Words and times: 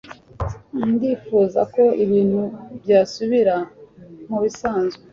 Ndifuza 0.93 1.61
ko 1.73 1.83
ibintu 2.03 2.41
byasubira 2.81 3.55
mubisanzwe 4.29 5.03